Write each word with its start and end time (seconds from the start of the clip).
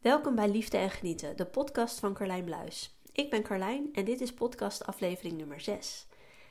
Welkom 0.00 0.34
bij 0.34 0.48
Liefde 0.48 0.76
en 0.76 0.90
Genieten, 0.90 1.36
de 1.36 1.46
podcast 1.46 1.98
van 1.98 2.14
Carlijn 2.14 2.44
Bluis. 2.44 2.96
Ik 3.12 3.30
ben 3.30 3.42
Carlijn 3.42 3.88
en 3.92 4.04
dit 4.04 4.20
is 4.20 4.34
podcast 4.34 4.86
aflevering 4.86 5.36
nummer 5.36 5.60
6. 5.60 6.06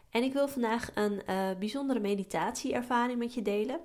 En 0.09 0.23
ik 0.23 0.33
wil 0.33 0.47
vandaag 0.47 0.91
een 0.93 1.21
uh, 1.29 1.49
bijzondere 1.59 1.99
meditatieervaring 1.99 3.19
met 3.19 3.33
je 3.33 3.41
delen. 3.41 3.79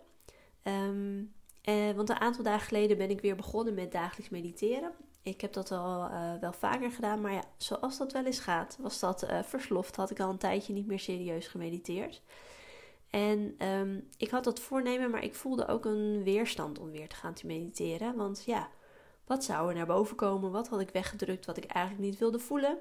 Ehm, 0.63 1.23
eh, 1.63 1.91
want 1.91 2.09
een 2.09 2.21
aantal 2.21 2.45
dagen 2.45 2.67
geleden 2.67 2.97
ben 2.97 3.11
ik 3.11 3.21
weer 3.21 3.37
begonnen 3.37 3.75
met 3.75 3.93
dagelijks 3.93 4.31
mediteren. 4.31 4.93
Ik 5.23 5.41
heb 5.41 5.53
dat 5.53 5.71
al 5.71 6.11
uh, 6.11 6.35
wel 6.41 6.53
vaker 6.53 6.91
gedaan, 6.91 7.21
maar 7.21 7.33
ja, 7.33 7.45
zoals 7.57 7.99
dat 7.99 8.13
wel 8.13 8.25
eens 8.25 8.41
gaat, 8.41 8.77
was 8.81 9.01
dat 9.01 9.25
uh, 9.25 9.43
versloft. 9.43 9.97
Had 9.97 10.11
ik 10.11 10.21
al 10.21 10.31
een 10.31 10.39
tijdje 10.39 10.73
niet 10.73 10.87
meer 10.87 11.01
serieus 11.01 11.47
gemediteerd. 11.47 12.23
En 13.11 13.55
ehm, 13.59 14.01
ik 14.17 14.31
had 14.31 14.45
dat 14.45 14.61
voornemen, 14.61 15.11
maar 15.11 15.25
ik 15.25 15.35
voelde 15.35 15.67
ook 15.67 15.85
een 15.85 16.23
weerstand 16.23 16.79
om 16.79 16.91
weer 16.91 17.09
te 17.09 17.17
gaan 17.17 17.35
te 17.35 17.47
mediteren. 17.47 18.17
Want 18.17 18.43
ja, 18.47 18.69
wat 19.27 19.45
zou 19.45 19.69
er 19.69 19.75
naar 19.75 19.87
boven 19.87 20.17
komen? 20.17 20.51
Wat 20.51 20.69
had 20.69 20.81
ik 20.81 20.91
weggedrukt 20.91 21.47
wat 21.47 21.57
ik 21.57 21.65
eigenlijk 21.65 22.05
niet 22.05 22.19
wilde 22.19 22.39
voelen? 22.39 22.79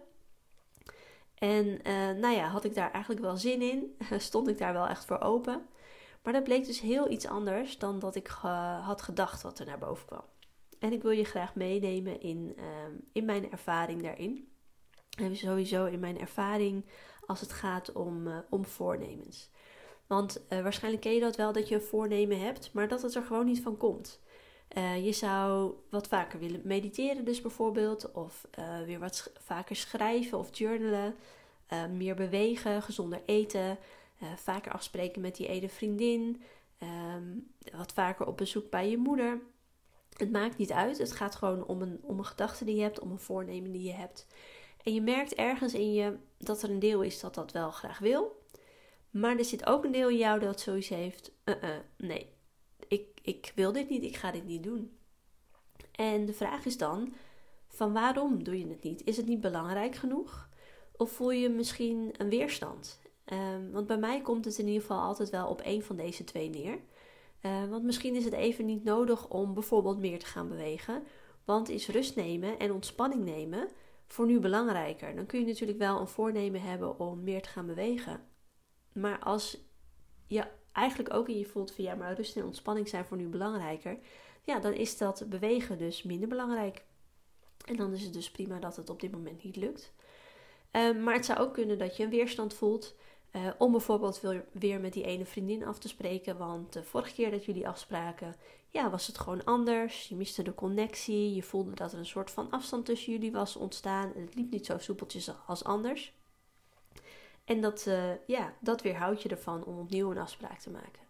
En 1.36 1.66
uh, 1.66 2.22
nou 2.22 2.36
ja, 2.36 2.48
had 2.48 2.64
ik 2.64 2.76
daar 2.76 2.92
eigenlijk 2.92 3.24
wel 3.24 3.38
zin 3.38 3.62
in? 3.62 3.98
Stond 4.18 4.48
ik 4.48 4.58
daar 4.58 4.74
wel 4.74 4.88
echt 4.88 5.06
voor 5.06 5.20
open? 5.20 5.66
Maar 6.24 6.34
dat 6.34 6.44
bleek 6.44 6.66
dus 6.66 6.80
heel 6.80 7.12
iets 7.12 7.28
anders 7.28 7.78
dan 7.78 8.00
dat 8.00 8.16
ik 8.16 8.28
had 8.82 9.02
gedacht 9.02 9.42
wat 9.42 9.60
er 9.60 9.66
naar 9.66 9.78
boven 9.78 10.06
kwam. 10.06 10.24
En 10.80 10.94
ik 10.94 11.02
wil 11.02 11.12
je 11.12 11.24
graag 11.24 11.56
meenemen 11.56 12.22
in, 12.22 12.54
uh, 12.58 12.64
in 13.12 13.26
mijn 13.26 13.52
ervaring 13.52 14.02
daarin. 14.02 14.52
En 15.18 15.36
sowieso 15.36 15.86
in 15.86 16.00
mijn 16.00 16.20
ervaring 16.20 16.86
als 17.26 17.42
het 17.42 17.52
gaat 17.52 17.92
om, 17.92 18.28
uh, 18.28 18.38
om 18.50 18.66
voornemens. 18.66 19.50
Want 20.08 20.46
waarschijnlijk 20.50 21.04
ken 21.04 21.14
je 21.14 21.20
dat 21.20 21.36
wel 21.36 21.52
dat 21.52 21.68
je 21.68 21.76
een 21.76 21.82
voornemen 21.82 22.40
hebt, 22.40 22.73
maar 22.73 22.88
dat 22.88 23.02
het 23.02 23.16
er 23.16 23.23
gewoon 23.23 23.46
niet 23.46 23.62
van 23.62 23.78
komt. 23.78 24.22
Uh, 24.77 25.05
je 25.05 25.12
zou 25.12 25.73
wat 25.90 26.08
vaker 26.08 26.40
willen 26.40 26.62
mediteren, 26.63 27.26
dus 27.26 27.41
bijvoorbeeld, 27.41 28.12
of 28.12 28.48
uh, 28.59 28.81
weer 28.86 29.00
wat 29.00 29.31
vaker 29.39 29.75
schrijven 29.75 30.38
of 30.38 30.58
journalen, 30.58 31.16
uh, 31.73 31.86
meer 31.86 32.16
bewegen, 32.16 32.81
gezonder 32.81 33.22
eten, 33.25 33.78
vaker 34.36 34.72
afspreken 34.72 35.22
met 35.22 35.36
die 35.36 35.48
ene 35.48 35.70
vriendin, 35.70 36.42
um, 37.16 37.52
wat 37.78 37.92
vaker 37.94 38.25
op 38.28 38.38
bezoek 38.38 38.70
bij 38.70 38.89
je 38.89 38.98
moeder. 38.98 39.39
Het 40.17 40.31
maakt 40.31 40.58
niet 40.58 40.72
uit, 40.72 40.98
het 40.98 41.11
gaat 41.11 41.36
gewoon 41.36 41.66
om 41.66 41.81
een, 41.81 42.00
om 42.02 42.17
een 42.17 42.26
gedachte 42.26 42.66
die 42.66 42.76
je 42.76 42.81
hebt, 42.81 43.00
om 43.00 43.11
een 43.11 43.20
voornemen 43.20 43.72
die 43.72 43.83
je 43.83 43.94
hebt. 43.94 44.28
En 44.83 44.94
je 44.94 45.02
merkt 45.02 45.33
ergens 45.33 45.73
in 45.73 45.94
je 45.94 46.17
dat 46.38 46.64
er 46.64 46.70
een 46.70 46.80
deel 46.80 47.02
is 47.02 47.20
dat 47.20 47.36
dat 47.36 47.52
wel 47.52 47.72
graag 47.72 48.00
wil, 48.00 48.44
maar 49.09 49.38
er 49.38 49.45
zit 49.45 49.66
ook 49.66 49.83
een 49.83 49.92
deel 49.92 50.09
in 50.09 50.17
jou 50.17 50.39
dat 50.39 50.59
zoiets 50.59 50.89
heeft: 50.89 51.31
nee, 51.98 52.33
ik, 52.88 53.08
ik 53.22 53.52
wil 53.56 53.72
dit 53.72 53.89
niet, 53.89 54.03
ik 54.03 54.16
ga 54.16 54.31
dit 54.31 54.45
niet 54.45 54.64
doen. 54.64 54.98
En 55.92 56.26
de 56.26 56.34
vraag 56.34 56.66
is 56.66 56.78
dan: 56.78 57.14
van 57.67 57.94
waarom 57.94 58.44
doe 58.44 58.59
je 58.59 58.67
het 58.67 58.84
niet? 58.84 59.03
Is 59.03 59.17
het 59.17 59.26
niet 59.26 59.42
belangrijk 59.42 59.95
genoeg? 59.95 60.50
Of 60.98 61.11
voel 61.11 61.31
je 61.31 61.50
misschien 61.50 62.14
een 62.17 62.30
weerstand? 62.30 63.02
Um, 63.26 63.72
want 63.72 63.88
bij 63.88 63.98
mij 63.98 64.22
komt 64.22 64.45
het 64.45 64.58
in 64.58 64.67
ieder 64.67 64.81
geval 64.81 65.02
altijd 65.02 65.30
wel 65.30 65.48
op 65.48 65.61
één 65.61 65.84
van 65.84 65.95
deze 65.95 66.23
twee 66.23 66.50
neer. 66.50 66.80
Uh, 67.42 67.70
want 67.70 67.84
misschien 67.84 68.16
is 68.16 68.26
het 68.26 68.34
even 68.34 68.66
niet 68.66 68.84
nodig 68.84 69.30
om 69.30 69.54
bijvoorbeeld 69.54 70.00
meer 70.00 70.20
te 70.20 70.26
gaan 70.26 70.48
bewegen. 70.48 71.04
Want 71.45 71.70
is 71.70 71.88
rust 71.88 72.16
nemen 72.16 72.59
en 72.59 72.72
ontspanning 72.72 73.23
nemen 73.23 73.67
voor 74.08 74.26
nu 74.26 74.39
belangrijker? 74.39 75.16
Dan 75.16 75.26
kun 75.26 75.39
je 75.39 75.45
natuurlijk 75.45 75.80
wel 75.80 76.00
een 76.00 76.08
voornemen 76.08 76.61
hebben 76.61 77.00
om 77.00 77.23
meer 77.23 77.42
te 77.42 77.50
gaan 77.50 77.66
bewegen. 77.66 78.22
Maar 78.94 79.20
als 79.20 79.58
je 80.28 80.45
eigenlijk 80.74 81.14
ook 81.14 81.30
in 81.30 81.38
je 81.38 81.46
voelt 81.46 81.72
van 81.72 81.84
ja, 81.84 81.96
maar 81.96 82.14
rust 82.14 82.36
en 82.36 82.46
ontspanning 82.46 82.88
zijn 82.88 83.06
voor 83.06 83.18
nu 83.18 83.28
belangrijker, 83.28 83.98
ja, 84.44 84.60
dan 84.60 84.74
is 84.74 84.98
dat 84.98 85.24
bewegen 85.30 85.78
dus 85.78 86.04
minder 86.04 86.28
belangrijk. 86.28 86.84
En 87.66 87.76
dan 87.76 87.94
is 87.94 88.04
het 88.04 88.14
dus 88.14 88.32
prima 88.32 88.60
dat 88.60 88.76
het 88.76 88.90
op 88.90 89.00
dit 89.00 89.12
moment 89.12 89.44
niet 89.44 89.56
lukt. 89.56 89.94
Um, 90.72 91.04
maar 91.04 91.14
het 91.14 91.26
zou 91.26 91.40
ook 91.40 91.54
kunnen 91.54 91.78
dat 91.78 91.98
je 91.98 92.04
een 92.04 92.10
weerstand 92.10 92.54
voelt 92.54 92.95
uh, 93.32 93.48
om 93.58 93.72
bijvoorbeeld 93.72 94.22
weer 94.52 94.80
met 94.80 94.94
die 94.94 95.04
ene 95.04 95.26
vriendin 95.26 95.66
af 95.66 95.80
te 95.80 95.88
spreken. 95.88 96.38
Want 96.38 96.73
de 96.73 96.83
vorige 96.83 97.14
keer 97.14 97.32
dat 97.32 97.45
jullie 97.45 97.67
afspraken, 97.67 98.36
ja, 98.70 98.89
was 98.89 99.08
het 99.08 99.17
gewoon 99.17 99.44
anders. 99.44 100.08
Je 100.08 100.16
miste 100.16 100.44
de 100.44 100.56
connectie. 100.56 101.36
Je 101.36 101.44
voelde 101.44 101.73
dat 101.73 101.92
er 101.92 102.00
een 102.00 102.06
soort 102.06 102.32
van 102.32 102.50
afstand 102.50 102.86
tussen 102.86 103.12
jullie 103.12 103.32
was 103.32 103.56
ontstaan. 103.56 104.14
En 104.14 104.22
het 104.22 104.36
liep 104.36 104.52
niet 104.52 104.66
zo 104.66 104.78
soepeltjes 104.78 105.32
als 105.48 105.64
anders. 105.64 106.14
En 107.45 107.61
dat, 107.61 107.86
uh, 107.87 108.27
ja, 108.27 108.54
dat 108.59 108.81
weerhoudt 108.81 109.21
je 109.21 109.30
ervan 109.30 109.65
om 109.65 109.80
opnieuw 109.80 110.11
een 110.11 110.17
afspraak 110.17 110.59
te 110.59 110.70
maken. 110.70 111.02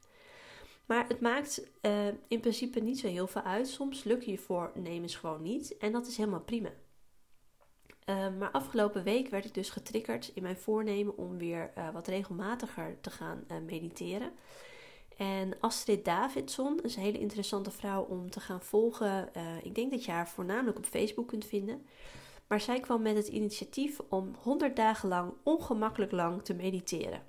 Maar 0.85 1.07
het 1.07 1.19
maakt 1.19 1.69
uh, 1.81 2.07
in 2.27 2.39
principe 2.39 2.79
niet 2.79 2.99
zo 2.99 3.07
heel 3.07 3.27
veel 3.27 3.41
uit. 3.41 3.67
Soms 3.67 4.03
lukken 4.03 4.31
je 4.31 4.37
voornemens 4.37 5.15
gewoon 5.15 5.41
niet. 5.41 5.77
En 5.77 5.91
dat 5.91 6.07
is 6.07 6.17
helemaal 6.17 6.41
prima. 6.41 6.69
Uh, 8.09 8.27
maar 8.39 8.51
afgelopen 8.51 9.03
week 9.03 9.29
werd 9.29 9.45
ik 9.45 9.53
dus 9.53 9.69
getriggerd 9.69 10.31
in 10.33 10.43
mijn 10.43 10.57
voornemen 10.57 11.17
om 11.17 11.37
weer 11.37 11.73
wat 11.93 12.07
regelmatiger 12.07 12.97
te 13.01 13.09
gaan 13.09 13.45
mediteren. 13.65 14.31
En 15.17 15.59
Astrid 15.59 16.05
Davidson 16.05 16.79
is 16.81 16.95
een 16.95 17.01
hele 17.01 17.19
interessante 17.19 17.71
vrouw 17.71 18.03
om 18.03 18.29
te 18.29 18.39
gaan 18.39 18.61
volgen. 18.61 19.29
ik 19.63 19.75
denk 19.75 19.91
dat 19.91 20.05
je 20.05 20.11
haar 20.11 20.29
voornamelijk 20.29 20.77
op 20.77 20.85
Facebook 20.85 21.27
kunt 21.27 21.45
vinden. 21.45 21.85
Maar 22.47 22.61
zij 22.61 22.79
kwam 22.79 23.01
met 23.01 23.15
het 23.15 23.27
initiatief 23.27 23.99
om 24.09 24.35
100 24.41 24.75
dagen 24.75 25.09
lang 25.09 25.33
ongemakkelijk 25.43 26.11
lang 26.11 26.43
te 26.43 26.53
mediteren. 26.53 27.21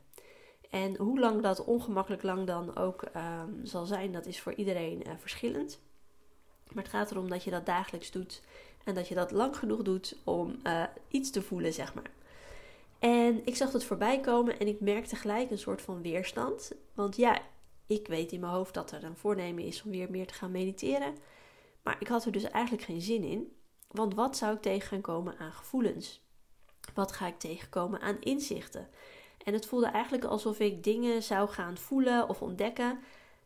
En 0.71 0.97
hoe 0.97 1.19
lang 1.19 1.43
dat 1.43 1.65
ongemakkelijk 1.65 2.23
lang 2.23 2.47
dan 2.47 2.77
ook 2.77 3.03
um, 3.03 3.61
zal 3.67 3.87
zijn, 3.87 4.13
dat 4.13 4.27
is 4.27 4.41
voor 4.41 4.55
iedereen 4.55 5.03
uh, 5.07 5.13
verschillend. 5.19 5.81
Maar 6.73 6.83
het 6.83 6.93
gaat 6.93 7.11
erom 7.11 7.29
dat 7.29 7.45
je 7.45 7.51
dat 7.51 7.67
dagelijks 7.67 8.11
doet 8.11 8.43
en 8.85 8.95
dat 8.95 9.09
je 9.09 9.15
dat 9.15 9.31
lang 9.31 9.57
genoeg 9.57 9.83
doet 9.83 10.17
om 10.25 10.57
uh, 10.65 10.83
iets 11.09 11.31
te 11.31 11.43
voelen, 11.43 11.73
zeg 11.73 11.95
maar. 11.95 12.11
En 12.99 13.47
ik 13.47 13.57
zag 13.57 13.73
het 13.73 13.85
voorbij 13.85 14.21
komen 14.21 14.59
en 14.59 14.67
ik 14.67 14.81
merkte 14.81 15.17
gelijk 15.17 15.51
een 15.51 15.59
soort 15.59 15.83
van 15.83 16.03
weerstand. 16.03 16.73
Want 16.95 17.17
ja, 17.17 17.43
ik 17.87 18.07
weet 18.07 18.33
in 18.33 18.41
mijn 18.41 18.53
hoofd 18.53 18.75
dat 18.75 18.91
er 18.91 19.05
een 19.05 19.17
voornemen 19.17 19.65
is 19.65 19.83
om 19.83 19.91
weer 19.91 20.11
meer 20.11 20.27
te 20.27 20.35
gaan 20.35 20.51
mediteren. 20.51 21.15
Maar 21.83 21.97
ik 21.99 22.09
had 22.09 22.25
er 22.25 22.33
dus 22.33 22.45
eigenlijk 22.45 22.85
geen 22.85 23.01
zin 23.01 23.23
in. 23.25 23.53
Want 23.95 24.15
wat 24.15 24.37
zou 24.37 24.55
ik 24.55 24.63
tegen 24.63 24.89
gaan 24.89 25.01
komen 25.01 25.39
aan 25.39 25.53
gevoelens? 25.53 26.23
Wat 26.95 27.13
ga 27.13 27.27
ik 27.27 27.39
tegenkomen 27.39 28.01
aan 28.01 28.21
inzichten? 28.21 28.89
En 29.45 29.53
het 29.53 29.67
voelde 29.67 29.87
eigenlijk 29.87 30.25
alsof 30.25 30.59
ik 30.59 30.85
dingen 30.85 31.23
zou 31.23 31.49
gaan 31.49 31.77
voelen 31.77 32.29
of 32.29 32.43
ontdekken 32.43 32.99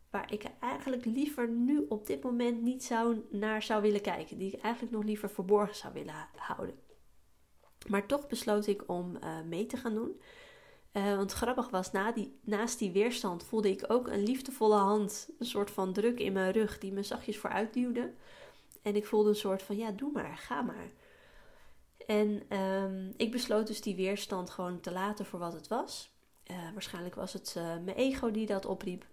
waar 0.09 0.33
ik 0.33 0.43
eigenlijk 0.59 1.05
liever 1.05 1.49
nu 1.49 1.85
op 1.89 2.07
dit 2.07 2.23
moment 2.23 2.61
niet 2.61 2.83
zou, 2.83 3.25
naar 3.29 3.63
zou 3.63 3.81
willen 3.81 4.01
kijken. 4.01 4.37
Die 4.37 4.51
ik 4.51 4.61
eigenlijk 4.61 4.93
nog 4.93 5.03
liever 5.03 5.29
verborgen 5.29 5.75
zou 5.75 5.93
willen 5.93 6.27
houden. 6.35 6.75
Maar 7.87 8.05
toch 8.05 8.27
besloot 8.27 8.67
ik 8.67 8.83
om 8.87 9.17
uh, 9.23 9.41
mee 9.41 9.65
te 9.65 9.77
gaan 9.77 9.93
doen. 9.93 10.21
Uh, 10.93 11.15
want 11.15 11.31
grappig 11.31 11.69
was, 11.69 11.91
na 11.91 12.11
die, 12.11 12.39
naast 12.41 12.79
die 12.79 12.91
weerstand 12.91 13.43
voelde 13.43 13.69
ik 13.69 13.83
ook 13.87 14.07
een 14.07 14.23
liefdevolle 14.23 14.75
hand, 14.75 15.29
een 15.39 15.45
soort 15.45 15.71
van 15.71 15.93
druk 15.93 16.19
in 16.19 16.33
mijn 16.33 16.51
rug, 16.51 16.79
die 16.79 16.91
me 16.91 17.03
zachtjes 17.03 17.37
vooruit 17.37 17.73
duwde. 17.73 18.13
En 18.81 18.95
ik 18.95 19.05
voelde 19.05 19.29
een 19.29 19.35
soort 19.35 19.63
van, 19.63 19.77
ja, 19.77 19.91
doe 19.91 20.11
maar, 20.11 20.37
ga 20.37 20.61
maar. 20.61 20.91
En 22.07 22.57
um, 22.57 23.13
ik 23.17 23.31
besloot 23.31 23.67
dus 23.67 23.81
die 23.81 23.95
weerstand 23.95 24.49
gewoon 24.49 24.79
te 24.79 24.91
laten 24.91 25.25
voor 25.25 25.39
wat 25.39 25.53
het 25.53 25.67
was. 25.67 26.13
Uh, 26.51 26.57
waarschijnlijk 26.73 27.15
was 27.15 27.33
het 27.33 27.55
uh, 27.57 27.63
mijn 27.63 27.97
ego 27.97 28.31
die 28.31 28.45
dat 28.45 28.65
opriep. 28.65 29.05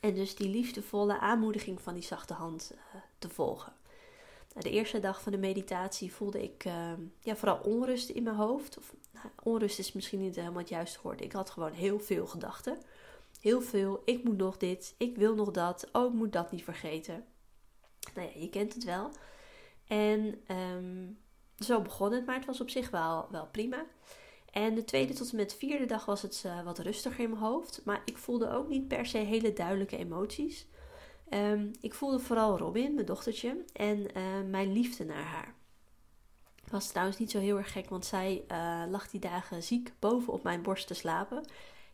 En 0.00 0.14
dus 0.14 0.36
die 0.36 0.48
liefdevolle 0.48 1.18
aanmoediging 1.18 1.80
van 1.80 1.94
die 1.94 2.02
zachte 2.02 2.34
hand 2.34 2.72
uh, 2.74 3.00
te 3.18 3.28
volgen. 3.28 3.72
De 4.58 4.70
eerste 4.70 5.00
dag 5.00 5.22
van 5.22 5.32
de 5.32 5.38
meditatie 5.38 6.12
voelde 6.12 6.42
ik 6.42 6.64
ehm, 6.64 7.00
ja, 7.20 7.36
vooral 7.36 7.58
onrust 7.58 8.08
in 8.08 8.22
mijn 8.22 8.36
hoofd. 8.36 8.78
Of, 8.78 8.94
nou, 9.10 9.26
onrust 9.42 9.78
is 9.78 9.92
misschien 9.92 10.20
niet 10.20 10.36
helemaal 10.36 10.58
het 10.58 10.68
juiste 10.68 10.98
woord. 11.02 11.20
Ik 11.20 11.32
had 11.32 11.50
gewoon 11.50 11.72
heel 11.72 12.00
veel 12.00 12.26
gedachten. 12.26 12.78
Heel 13.40 13.60
veel. 13.60 14.02
Ik 14.04 14.24
moet 14.24 14.36
nog 14.36 14.56
dit. 14.56 14.94
Ik 14.96 15.16
wil 15.16 15.34
nog 15.34 15.50
dat. 15.50 15.88
Oh, 15.92 16.06
ik 16.06 16.18
moet 16.18 16.32
dat 16.32 16.52
niet 16.52 16.64
vergeten. 16.64 17.24
Nou 18.14 18.28
ja, 18.28 18.40
je 18.40 18.50
kent 18.50 18.74
het 18.74 18.84
wel. 18.84 19.10
En 19.86 20.40
um, 20.74 21.18
zo 21.58 21.80
begon 21.80 22.12
het, 22.12 22.26
maar 22.26 22.36
het 22.36 22.46
was 22.46 22.60
op 22.60 22.70
zich 22.70 22.90
wel, 22.90 23.26
wel 23.30 23.46
prima. 23.46 23.84
En 24.52 24.74
de 24.74 24.84
tweede 24.84 25.12
tot 25.12 25.30
en 25.30 25.36
met 25.36 25.54
vierde 25.54 25.86
dag 25.86 26.04
was 26.04 26.22
het 26.22 26.42
uh, 26.46 26.62
wat 26.62 26.78
rustiger 26.78 27.24
in 27.24 27.30
mijn 27.30 27.42
hoofd. 27.42 27.80
Maar 27.84 28.02
ik 28.04 28.16
voelde 28.16 28.50
ook 28.50 28.68
niet 28.68 28.88
per 28.88 29.06
se 29.06 29.18
hele 29.18 29.52
duidelijke 29.52 29.96
emoties. 29.96 30.66
Um, 31.30 31.70
ik 31.80 31.94
voelde 31.94 32.18
vooral 32.18 32.58
Robin, 32.58 32.94
mijn 32.94 33.06
dochtertje, 33.06 33.64
en 33.72 33.98
uh, 33.98 34.22
mijn 34.50 34.72
liefde 34.72 35.04
naar 35.04 35.24
haar. 35.24 35.54
Was 36.70 36.88
trouwens 36.88 37.18
niet 37.18 37.30
zo 37.30 37.38
heel 37.38 37.56
erg 37.56 37.72
gek, 37.72 37.88
want 37.88 38.06
zij 38.06 38.44
uh, 38.48 38.82
lag 38.88 39.10
die 39.10 39.20
dagen 39.20 39.62
ziek 39.62 39.92
boven 39.98 40.32
op 40.32 40.42
mijn 40.42 40.62
borst 40.62 40.86
te 40.86 40.94
slapen. 40.94 41.44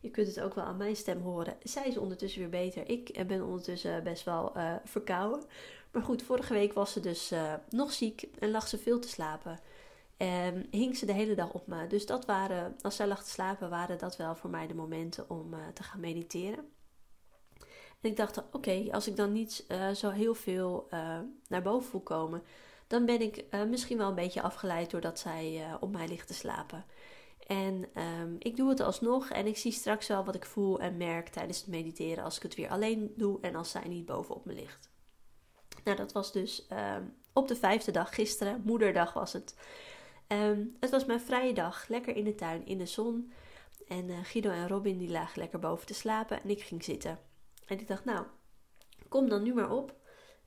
Je 0.01 0.11
kunt 0.11 0.27
het 0.27 0.41
ook 0.41 0.55
wel 0.55 0.65
aan 0.65 0.77
mijn 0.77 0.97
stem 0.97 1.21
horen. 1.21 1.57
Zij 1.63 1.87
is 1.87 1.97
ondertussen 1.97 2.41
weer 2.41 2.49
beter. 2.49 2.89
Ik 2.89 3.27
ben 3.27 3.45
ondertussen 3.45 4.05
best 4.05 4.25
wel 4.25 4.53
verkouden. 4.85 5.45
Maar 5.93 6.03
goed, 6.03 6.23
vorige 6.23 6.53
week 6.53 6.73
was 6.73 6.93
ze 6.93 7.01
dus 7.01 7.33
uh, 7.33 7.55
nog 7.69 7.93
ziek 7.93 8.23
en 8.39 8.51
lag 8.51 8.69
ze 8.69 8.79
veel 8.79 8.99
te 8.99 9.09
slapen. 9.09 9.61
En 10.17 10.67
hing 10.71 10.97
ze 10.97 11.07
de 11.07 11.13
hele 11.13 11.35
dag 11.35 11.53
op 11.53 11.67
me. 11.67 11.87
Dus 11.87 12.07
dat 12.07 12.25
waren, 12.27 12.77
als 12.81 12.97
zij 12.97 13.07
lag 13.07 13.25
te 13.25 13.31
slapen, 13.31 13.71
waren 13.71 13.99
dat 13.99 14.17
wel 14.17 14.37
voor 14.37 14.51
mij 14.51 14.67
de 14.67 14.75
momenten 14.75 15.31
om 15.31 15.55
uh, 15.55 15.61
te 15.75 15.83
gaan 15.83 16.01
mediteren. 16.01 16.73
En 18.01 18.11
ik 18.11 18.17
dacht, 18.17 18.43
oké, 18.53 18.89
als 18.91 19.07
ik 19.09 19.17
dan 19.17 19.33
niet 19.33 19.65
uh, 19.69 19.91
zo 19.91 20.11
heel 20.11 20.35
veel 20.35 20.89
naar 21.49 21.63
boven 21.63 21.91
voel 21.91 22.01
komen, 22.01 22.43
dan 22.87 23.05
ben 23.07 23.21
ik 23.21 23.45
misschien 23.69 23.99
wel 23.99 24.09
een 24.09 24.15
beetje 24.15 24.43
afgeleid 24.43 24.91
doordat 24.91 25.19
zij 25.19 25.67
op 25.81 25.93
mij 25.93 26.09
ligt 26.09 26.27
te 26.27 26.35
slapen. 26.35 26.85
En 27.47 28.03
um, 28.03 28.37
ik 28.39 28.57
doe 28.57 28.69
het 28.69 28.81
alsnog 28.81 29.31
en 29.31 29.47
ik 29.47 29.57
zie 29.57 29.73
straks 29.73 30.07
wel 30.07 30.25
wat 30.25 30.35
ik 30.35 30.45
voel 30.45 30.81
en 30.81 30.97
merk 30.97 31.29
tijdens 31.29 31.59
het 31.59 31.67
mediteren 31.67 32.25
als 32.25 32.37
ik 32.37 32.43
het 32.43 32.55
weer 32.55 32.69
alleen 32.69 33.13
doe 33.17 33.41
en 33.41 33.55
als 33.55 33.71
zij 33.71 33.89
niet 33.89 34.07
bovenop 34.07 34.45
me 34.45 34.53
ligt. 34.53 34.89
Nou, 35.89 36.01
dat 36.01 36.13
was 36.13 36.33
dus 36.33 36.67
um, 36.97 37.15
op 37.33 37.49
de 37.49 37.57
vijfde 37.57 37.91
dag, 37.91 38.15
gisteren, 38.15 38.63
moederdag 38.65 39.13
was 39.13 39.33
het. 39.33 39.57
Um, 40.29 40.77
het 40.81 40.91
was 40.91 41.05
mijn 41.05 41.21
vrije 41.21 41.53
dag, 41.53 41.89
lekker 41.89 42.17
in 42.17 42.25
de 42.25 42.35
tuin, 42.35 42.67
in 42.67 42.79
de 42.79 42.87
zon. 42.87 43.33
En 43.87 44.09
uh, 44.09 44.19
Guido 44.23 44.51
en 44.51 44.69
Robin 44.69 44.99
die 44.99 45.11
lagen 45.11 45.39
lekker 45.39 45.59
boven 45.59 45.87
te 45.87 45.95
slapen 45.95 46.43
en 46.43 46.51
ik 46.51 46.63
ging 46.63 46.85
zitten. 46.85 47.19
En 47.67 47.81
ik 47.81 47.89
dacht, 47.89 48.05
nou, 48.05 48.27
kom 49.09 49.29
dan 49.29 49.43
nu 49.43 49.55
maar 49.55 49.71
op. 49.71 49.95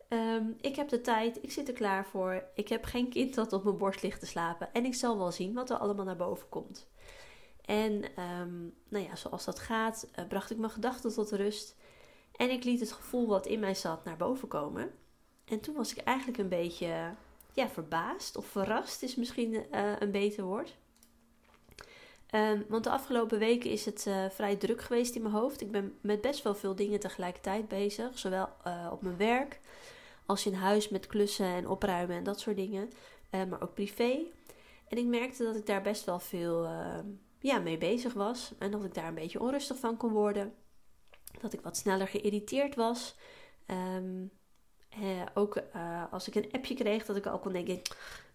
Um, 0.09 0.55
ik 0.59 0.75
heb 0.75 0.89
de 0.89 1.01
tijd, 1.01 1.43
ik 1.43 1.51
zit 1.51 1.67
er 1.67 1.73
klaar 1.73 2.05
voor. 2.05 2.43
Ik 2.55 2.67
heb 2.67 2.83
geen 2.83 3.09
kind 3.09 3.35
dat 3.35 3.53
op 3.53 3.63
mijn 3.63 3.77
borst 3.77 4.01
ligt 4.01 4.19
te 4.19 4.25
slapen. 4.25 4.73
En 4.73 4.85
ik 4.85 4.95
zal 4.95 5.17
wel 5.17 5.31
zien 5.31 5.53
wat 5.53 5.69
er 5.69 5.77
allemaal 5.77 6.05
naar 6.05 6.15
boven 6.15 6.49
komt. 6.49 6.87
En 7.61 7.99
nou 8.89 9.05
ja, 9.05 9.15
zoals 9.15 9.45
dat 9.45 9.59
gaat, 9.59 10.07
uh, 10.19 10.27
bracht 10.27 10.51
ik 10.51 10.57
mijn 10.57 10.71
gedachten 10.71 11.13
tot 11.13 11.31
rust. 11.31 11.75
En 12.35 12.49
ik 12.49 12.63
liet 12.63 12.79
het 12.79 12.91
gevoel 12.91 13.27
wat 13.27 13.45
in 13.45 13.59
mij 13.59 13.75
zat 13.75 14.03
naar 14.03 14.17
boven 14.17 14.47
komen. 14.47 14.91
En 15.51 15.59
toen 15.59 15.75
was 15.75 15.91
ik 15.91 15.97
eigenlijk 15.97 16.37
een 16.37 16.49
beetje 16.49 17.13
ja, 17.53 17.69
verbaasd 17.69 18.35
of 18.37 18.45
verrast, 18.45 19.03
is 19.03 19.15
misschien 19.15 19.53
uh, 19.53 19.91
een 19.99 20.11
beter 20.11 20.43
woord. 20.43 20.77
Um, 22.35 22.65
want 22.67 22.83
de 22.83 22.89
afgelopen 22.89 23.39
weken 23.39 23.69
is 23.69 23.85
het 23.85 24.05
uh, 24.07 24.29
vrij 24.29 24.55
druk 24.55 24.81
geweest 24.81 25.15
in 25.15 25.21
mijn 25.21 25.33
hoofd. 25.33 25.61
Ik 25.61 25.71
ben 25.71 25.97
met 26.01 26.21
best 26.21 26.43
wel 26.43 26.55
veel 26.55 26.75
dingen 26.75 26.99
tegelijkertijd 26.99 27.67
bezig. 27.67 28.19
Zowel 28.19 28.49
uh, 28.67 28.89
op 28.91 29.01
mijn 29.01 29.17
werk 29.17 29.59
als 30.25 30.45
in 30.45 30.53
huis 30.53 30.89
met 30.89 31.07
klussen 31.07 31.45
en 31.45 31.67
opruimen 31.67 32.15
en 32.15 32.23
dat 32.23 32.39
soort 32.39 32.55
dingen. 32.55 32.89
Maar 33.31 33.61
ook 33.61 33.73
privé. 33.73 34.19
En 34.87 34.97
ik 34.97 35.05
merkte 35.05 35.43
dat 35.43 35.55
ik 35.55 35.65
daar 35.65 35.81
best 35.81 36.05
wel 36.05 36.19
veel 36.19 36.67
ja, 37.39 37.59
mee 37.59 37.77
bezig 37.77 38.13
was. 38.13 38.53
En 38.59 38.71
dat 38.71 38.83
ik 38.83 38.93
daar 38.93 39.07
een 39.07 39.13
beetje 39.13 39.39
onrustig 39.39 39.77
van 39.77 39.97
kon 39.97 40.11
worden. 40.11 40.53
Dat 41.41 41.53
ik 41.53 41.61
wat 41.61 41.77
sneller 41.77 42.07
geïrriteerd 42.07 42.75
was. 42.75 43.15
Um, 43.67 44.31
ook 45.33 45.61
als 46.11 46.27
ik 46.27 46.35
een 46.35 46.51
appje 46.51 46.75
kreeg, 46.75 47.05
dat 47.05 47.15
ik 47.15 47.25
al 47.25 47.39
kon 47.39 47.51
denken: 47.51 47.81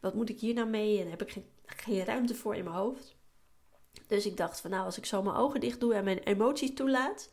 wat 0.00 0.14
moet 0.14 0.28
ik 0.28 0.40
hier 0.40 0.54
nou 0.54 0.68
mee? 0.68 1.00
En 1.00 1.10
heb 1.10 1.22
ik 1.22 1.30
geen, 1.30 1.46
geen 1.66 2.04
ruimte 2.04 2.34
voor 2.34 2.54
in 2.56 2.64
mijn 2.64 2.76
hoofd. 2.76 3.14
Dus 4.06 4.26
ik 4.26 4.36
dacht 4.36 4.60
van 4.60 4.70
nou, 4.70 4.84
als 4.84 4.98
ik 4.98 5.06
zo 5.06 5.22
mijn 5.22 5.36
ogen 5.36 5.60
dicht 5.60 5.80
doe 5.80 5.94
en 5.94 6.04
mijn 6.04 6.18
emoties 6.18 6.74
toelaat, 6.74 7.30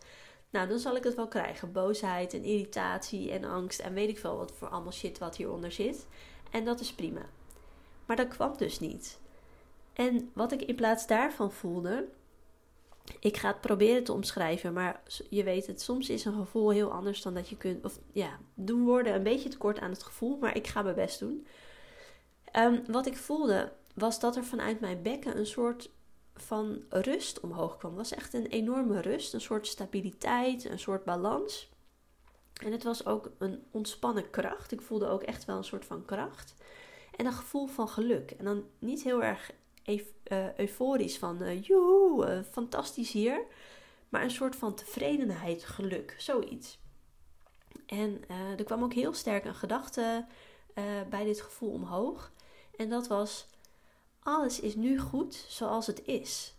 nou 0.50 0.68
dan 0.68 0.80
zal 0.80 0.96
ik 0.96 1.04
het 1.04 1.16
wel 1.16 1.28
krijgen. 1.28 1.72
Boosheid 1.72 2.34
en 2.34 2.44
irritatie 2.44 3.32
en 3.32 3.44
angst 3.44 3.80
en 3.80 3.94
weet 3.94 4.10
ik 4.10 4.20
veel 4.20 4.38
wat 4.38 4.52
voor 4.52 4.68
allemaal 4.68 4.92
shit 4.92 5.18
wat 5.18 5.36
hieronder 5.36 5.72
zit. 5.72 6.08
En 6.52 6.66
dat 6.66 6.80
is 6.80 6.94
prima. 6.94 7.22
Maar 8.06 8.16
dat 8.16 8.28
kwam 8.28 8.58
dus 8.58 8.80
niet. 8.80 9.20
En 9.94 10.32
wat 10.34 10.52
ik 10.52 10.62
in 10.62 10.76
plaats 10.76 11.08
daarvan 11.08 11.52
voelde, 11.52 12.08
ik 13.20 13.38
ga 13.38 13.48
het 13.48 13.62
proberen 13.62 14.04
te 14.04 14.14
omschrijven, 14.14 14.74
maar 14.74 15.02
je 15.30 15.44
weet 15.44 15.68
het, 15.68 15.82
soms 15.82 16.10
is 16.10 16.26
een 16.26 16.34
gevoel 16.34 16.70
heel 16.70 16.92
anders 16.92 17.22
dan 17.22 17.34
dat 17.34 17.50
je 17.50 17.58
kunt, 17.58 17.86
of 17.86 18.00
ja, 18.12 18.40
doen 18.54 18.84
woorden 18.84 19.14
een 19.14 19.24
beetje 19.24 19.50
tekort 19.50 19.80
aan 19.80 19.92
het 19.92 20.04
gevoel, 20.04 20.38
maar 20.38 20.56
ik 20.56 20.68
ga 20.68 20.82
mijn 20.82 20.96
best 20.96 21.20
doen. 21.20 21.48
Um, 22.58 22.84
wat 22.88 23.06
ik 23.06 23.18
voelde 23.18 23.72
was 23.96 24.20
dat 24.20 24.36
er 24.36 24.44
vanuit 24.44 24.80
mijn 24.80 25.02
bekken 25.02 25.38
een 25.38 25.46
soort 25.46 25.90
van 26.36 26.84
rust 26.90 27.40
omhoog 27.40 27.78
kwam. 27.78 27.98
Het 27.98 28.10
was 28.10 28.20
echt 28.20 28.34
een 28.34 28.46
enorme 28.46 29.02
rust, 29.02 29.34
een 29.34 29.42
soort 29.42 29.68
stabiliteit, 29.68 30.70
een 30.70 30.80
soort 30.80 31.04
balans. 31.04 31.72
En 32.64 32.72
het 32.72 32.84
was 32.84 33.06
ook 33.06 33.32
een 33.38 33.64
ontspannen 33.72 34.30
kracht. 34.30 34.72
Ik 34.72 34.82
voelde 34.82 35.08
ook 35.08 35.22
echt 35.24 35.46
wel 35.46 35.58
een 35.58 35.64
soort 35.64 35.86
van 35.86 36.06
kracht. 36.06 36.54
En 37.16 37.26
een 37.26 37.34
gevoel 37.34 37.68
van 37.68 37.88
geluk. 37.90 38.32
En 38.32 38.46
dan 38.46 38.64
niet 38.80 39.04
heel 39.04 39.24
erg 39.24 39.52
euforisch 40.58 41.18
van 41.18 41.44
uh, 41.44 41.64
joehoe, 41.64 42.28
uh, 42.28 42.40
fantastisch 42.52 43.12
hier. 43.12 43.46
Maar 44.10 44.24
een 44.24 44.32
soort 44.32 44.56
van 44.56 44.76
tevredenheid, 44.76 45.64
geluk, 45.64 46.16
zoiets. 46.18 46.80
En 47.86 48.22
er 48.58 48.64
kwam 48.64 48.84
ook 48.84 48.94
heel 48.94 49.14
sterk 49.14 49.46
een 49.46 49.56
gedachte 49.56 50.26
bij 51.10 51.24
dit 51.24 51.42
gevoel 51.42 51.72
omhoog. 51.72 52.32
En 52.76 52.90
dat 52.90 53.08
was: 53.08 53.48
alles 54.20 54.60
is 54.60 54.76
nu 54.76 55.00
goed 55.00 55.46
zoals 55.48 55.88
het 55.88 56.06
is. 56.06 56.56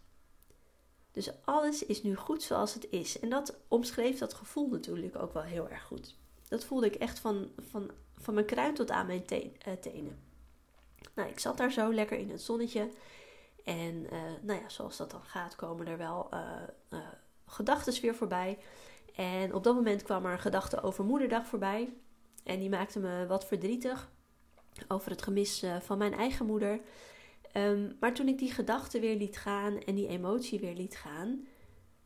Dus 1.13 1.31
alles 1.45 1.87
is 1.87 2.03
nu 2.03 2.17
goed 2.17 2.43
zoals 2.43 2.75
het 2.75 2.87
is. 2.91 3.21
En 3.21 3.29
dat 3.29 3.57
omschreef 3.69 4.19
dat 4.19 4.35
gevoel 4.35 4.69
natuurlijk 4.69 5.17
ook 5.17 5.33
wel 5.33 5.43
heel 5.43 5.69
erg 5.69 5.83
goed. 5.83 6.15
Dat 6.49 6.65
voelde 6.65 6.87
ik 6.87 6.95
echt 6.95 7.19
van, 7.19 7.51
van, 7.71 7.91
van 8.17 8.35
mijn 8.35 8.47
kruin 8.47 8.75
tot 8.75 8.91
aan 8.91 9.07
mijn 9.07 9.25
tenen. 9.81 10.19
Nou, 11.15 11.29
ik 11.29 11.39
zat 11.39 11.57
daar 11.57 11.73
zo 11.73 11.93
lekker 11.93 12.19
in 12.19 12.31
het 12.31 12.43
zonnetje. 12.43 12.89
En 13.65 14.07
uh, 14.13 14.21
nou 14.43 14.61
ja, 14.61 14.69
zoals 14.69 14.97
dat 14.97 15.11
dan 15.11 15.25
gaat, 15.25 15.57
komen 15.57 15.87
er 15.87 15.99
wel 15.99 16.29
uh, 16.91 16.99
gedachten 17.47 18.03
weer 18.03 18.15
voorbij. 18.15 18.59
En 19.15 19.55
op 19.55 19.65
dat 19.65 19.75
moment 19.75 20.03
kwam 20.03 20.27
er 20.27 20.33
een 20.33 20.39
gedachte 20.39 20.83
over 20.83 21.05
moederdag 21.05 21.47
voorbij. 21.47 21.93
En 22.45 22.59
die 22.59 22.69
maakte 22.69 22.99
me 22.99 23.27
wat 23.27 23.47
verdrietig 23.47 24.11
over 24.89 25.11
het 25.11 25.23
gemis 25.23 25.65
van 25.81 25.99
mijn 25.99 26.15
eigen 26.15 26.47
moeder. 26.47 26.81
Um, 27.57 27.97
maar 28.01 28.15
toen 28.15 28.29
ik 28.29 28.39
die 28.39 28.53
gedachten 28.53 29.01
weer 29.01 29.17
liet 29.17 29.37
gaan 29.37 29.79
en 29.79 29.95
die 29.95 30.09
emotie 30.09 30.61
weer 30.61 30.75
liet 30.75 30.97
gaan, 30.97 31.47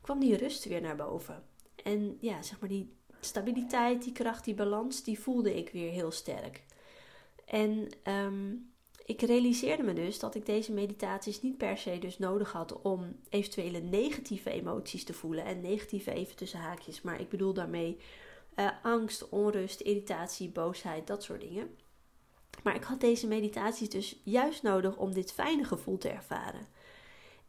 kwam 0.01 0.21
die 0.21 0.37
rust 0.37 0.65
weer 0.65 0.81
naar 0.81 0.97
boven. 0.97 1.44
En 1.85 2.17
ja, 2.21 2.43
zeg 2.43 2.61
maar 2.61 2.69
die 2.69 2.97
stabiliteit, 3.21 4.03
die 4.03 4.12
kracht, 4.12 4.44
die 4.44 4.55
balans, 4.55 5.03
die 5.03 5.21
voelde 5.21 5.56
ik 5.56 5.71
weer 5.71 5.91
heel 5.91 6.11
sterk. 6.11 6.65
En 7.44 7.89
um, 8.05 8.73
ik 9.08 9.20
realiseerde 9.20 9.82
me 9.82 9.93
dus 9.93 10.19
dat 10.19 10.34
ik 10.34 10.46
deze 10.46 10.72
meditaties 10.72 11.43
niet 11.43 11.56
per 11.56 11.78
se 11.78 11.99
dus 11.99 12.19
nodig 12.19 12.52
had 12.52 12.82
om 12.82 13.16
eventuele 13.28 13.81
negatieve 13.81 14.50
emoties 14.50 15.05
te 15.05 15.12
voelen. 15.12 15.44
En 15.44 15.60
negatieve 15.60 16.12
even 16.12 16.37
tussen 16.37 16.58
haakjes, 16.58 17.02
maar 17.02 17.20
ik 17.20 17.28
bedoel 17.28 17.52
daarmee 17.52 18.00
uh, 18.56 18.70
angst, 18.82 19.28
onrust, 19.28 19.81
irritatie, 19.81 20.49
boosheid, 20.49 21.06
dat 21.06 21.22
soort 21.22 21.40
dingen. 21.40 21.76
Maar 22.62 22.75
ik 22.75 22.84
had 22.84 23.00
deze 23.00 23.26
meditaties 23.26 23.90
dus 23.90 24.20
juist 24.25 24.62
nodig 24.62 24.96
om 24.96 25.12
dit 25.12 25.32
fijne 25.32 25.64
gevoel 25.64 25.99
te 25.99 26.08
ervaren. 26.08 26.66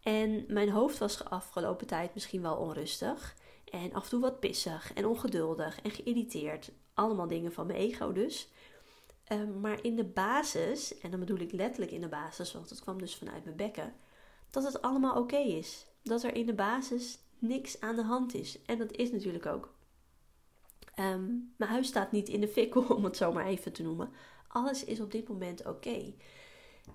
En 0.03 0.45
mijn 0.47 0.69
hoofd 0.69 0.97
was 0.97 1.17
de 1.17 1.29
afgelopen 1.29 1.87
tijd 1.87 2.13
misschien 2.13 2.41
wel 2.41 2.55
onrustig. 2.55 3.35
En 3.71 3.93
af 3.93 4.03
en 4.03 4.09
toe 4.09 4.21
wat 4.21 4.39
pissig 4.39 4.93
en 4.93 5.05
ongeduldig 5.05 5.81
en 5.81 5.91
geïrriteerd. 5.91 6.71
Allemaal 6.93 7.27
dingen 7.27 7.53
van 7.53 7.67
mijn 7.67 7.79
ego 7.79 8.11
dus. 8.11 8.49
Um, 9.31 9.59
maar 9.59 9.83
in 9.83 9.95
de 9.95 10.05
basis, 10.05 10.99
en 10.99 11.11
dan 11.11 11.19
bedoel 11.19 11.39
ik 11.39 11.51
letterlijk 11.51 11.91
in 11.91 12.01
de 12.01 12.07
basis, 12.07 12.53
want 12.53 12.69
het 12.69 12.81
kwam 12.81 12.99
dus 12.99 13.15
vanuit 13.15 13.43
mijn 13.43 13.55
bekken, 13.55 13.93
dat 14.49 14.63
het 14.63 14.81
allemaal 14.81 15.15
oké 15.15 15.37
is. 15.37 15.87
Dat 16.03 16.23
er 16.23 16.35
in 16.35 16.45
de 16.45 16.53
basis 16.53 17.19
niks 17.39 17.79
aan 17.81 17.95
de 17.95 18.03
hand 18.03 18.33
is. 18.33 18.61
En 18.61 18.77
dat 18.77 18.91
is 18.91 19.11
natuurlijk 19.11 19.45
ook. 19.45 19.73
Um, 20.99 21.53
mijn 21.57 21.71
huis 21.71 21.87
staat 21.87 22.11
niet 22.11 22.29
in 22.29 22.41
de 22.41 22.47
fik, 22.47 22.75
om 22.95 23.03
het 23.03 23.17
zo 23.17 23.31
maar 23.31 23.45
even 23.45 23.73
te 23.73 23.83
noemen 23.83 24.11
alles 24.49 24.83
is 24.83 24.99
op 24.99 25.11
dit 25.11 25.27
moment 25.27 25.65
oké. 25.65 26.13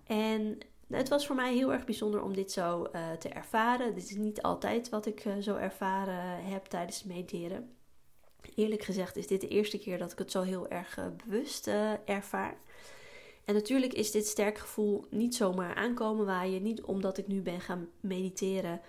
En 0.04 0.58
het 0.88 1.08
was 1.08 1.26
voor 1.26 1.36
mij 1.36 1.54
heel 1.54 1.72
erg 1.72 1.84
bijzonder 1.84 2.22
om 2.22 2.34
dit 2.34 2.52
zo 2.52 2.86
uh, 2.92 3.12
te 3.12 3.28
ervaren. 3.28 3.94
Dit 3.94 4.10
is 4.10 4.16
niet 4.16 4.42
altijd 4.42 4.88
wat 4.88 5.06
ik 5.06 5.24
uh, 5.24 5.34
zo 5.40 5.56
ervaren 5.56 6.44
heb 6.44 6.64
tijdens 6.64 6.98
het 6.98 7.06
mediteren. 7.06 7.73
Eerlijk 8.54 8.82
gezegd 8.82 9.16
is 9.16 9.26
dit 9.26 9.40
de 9.40 9.48
eerste 9.48 9.78
keer 9.78 9.98
dat 9.98 10.12
ik 10.12 10.18
het 10.18 10.30
zo 10.30 10.42
heel 10.42 10.68
erg 10.68 10.98
uh, 10.98 11.06
bewust 11.24 11.66
ervaar. 12.04 12.56
En 13.44 13.54
natuurlijk 13.54 13.92
is 13.92 14.10
dit 14.10 14.26
sterk 14.26 14.58
gevoel 14.58 15.04
niet 15.10 15.34
zomaar 15.34 15.74
aankomen 15.74 16.26
waaien. 16.26 16.62
Niet 16.62 16.82
omdat 16.82 17.18
ik 17.18 17.26
nu 17.26 17.42
ben 17.42 17.60
gaan 17.60 17.88
mediteren 18.00 18.80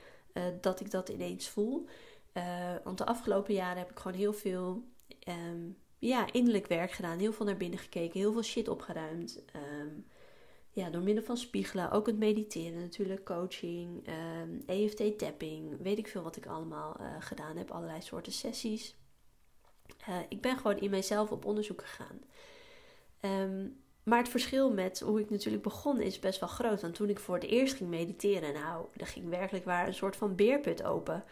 dat 0.62 0.80
ik 0.80 0.92
dat 0.92 1.10
ineens 1.10 1.50
voel. 1.50 1.86
want 2.84 2.98
de 2.98 3.06
afgelopen 3.06 3.54
jaren 3.54 3.78
heb 3.78 3.92
ik 3.92 4.00
gewoon 4.00 4.18
heel 4.18 4.34
veel 4.34 4.84
um, 5.28 5.78
ja, 6.00 6.32
innerlijk 6.32 6.68
werk 6.68 6.92
gedaan. 6.92 7.20
Heel 7.20 7.34
veel 7.34 7.46
naar 7.46 7.58
binnen 7.58 7.80
gekeken. 7.80 8.20
Heel 8.20 8.34
veel 8.34 8.44
shit 8.44 8.68
opgeruimd. 8.68 9.44
Um, 9.82 10.06
ja, 10.72 10.90
door 10.90 11.02
middel 11.02 11.24
van 11.24 11.38
spiegelen. 11.38 11.92
Ook 11.92 12.06
het 12.06 12.18
mediteren 12.18 12.80
natuurlijk. 12.80 13.26
Coaching. 13.26 14.08
Um, 14.08 14.64
ehm, 14.66 14.80
EFT 14.80 15.18
tapping. 15.18 15.82
Weet 15.82 15.98
ik 15.98 16.08
veel 16.08 16.24
wat 16.24 16.36
ik 16.36 16.46
allemaal 16.46 16.98
gedaan 17.20 17.58
heb. 17.58 17.72
Allerlei 17.72 18.02
soorten 18.02 18.32
sessies. 18.32 18.96
Uh, 20.10 20.16
ik 20.30 20.42
ben 20.42 20.58
gewoon 20.58 20.78
in 20.78 20.90
mijzelf 20.90 21.32
op 21.32 21.46
onderzoek 21.46 21.82
gegaan. 21.82 22.22
Um, 23.22 23.84
maar 24.06 24.20
het 24.20 24.30
verschil 24.30 24.74
met 24.74 25.00
hoe 25.00 25.20
ik 25.20 25.30
natuurlijk 25.30 25.64
begon 25.64 26.02
is 26.02 26.20
best 26.20 26.40
wel 26.40 26.50
groot. 26.50 26.82
Want 26.82 26.96
toen 26.96 27.10
ik 27.10 27.20
voor 27.20 27.36
het 27.36 27.44
eerst 27.44 27.76
ging 27.76 27.90
mediteren, 27.90 28.54
nou, 28.54 28.86
er 28.96 29.08
ging 29.08 29.30
werkelijk 29.30 29.66
waar 29.66 29.88
een 29.88 29.94
soort 29.94 30.16
van 30.16 30.36
beerput 30.36 30.84
open. 30.84 31.24